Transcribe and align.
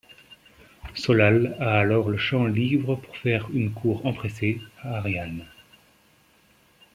Solal 0.95 1.57
a 1.59 1.77
alors 1.79 2.09
le 2.09 2.17
champ 2.17 2.45
libre 2.45 2.95
pour 2.95 3.15
faire 3.17 3.47
une 3.53 3.71
cour 3.71 4.03
empressée 4.03 4.59
à 4.81 4.95
Ariane. 4.97 5.45